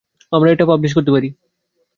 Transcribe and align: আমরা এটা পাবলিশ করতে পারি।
আমরা 0.31 0.49
এটা 0.51 0.65
পাবলিশ 0.65 0.91
করতে 0.93 1.11
পারি। 1.11 1.29